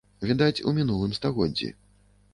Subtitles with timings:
[0.29, 1.73] Відаць, у мінулым стагоддзі.